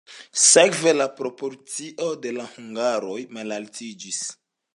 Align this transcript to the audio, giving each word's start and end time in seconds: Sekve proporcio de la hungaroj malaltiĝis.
Sekve 0.43 0.95
proporcio 1.19 2.09
de 2.25 2.33
la 2.39 2.47
hungaroj 2.55 3.19
malaltiĝis. 3.39 4.25